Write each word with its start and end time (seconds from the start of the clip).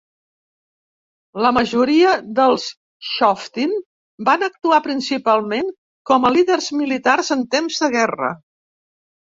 La 1.45 1.51
majoria 1.57 2.13
dels 2.39 2.65
"shoftim" 3.09 3.77
van 4.31 4.49
actuar 4.51 4.83
principalment 4.89 5.71
com 6.13 6.27
a 6.27 6.35
líders 6.39 6.75
militars 6.83 7.33
en 7.39 7.47
temps 7.57 7.81
de 7.87 7.97
guerra. 8.01 8.37